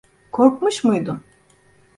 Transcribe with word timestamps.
Korkmuş 0.31 0.83
muydun? 0.83 1.21